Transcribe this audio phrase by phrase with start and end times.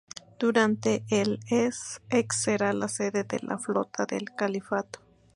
[0.39, 1.99] Durante el s.
[2.09, 4.99] X será la sede de la flota del califato.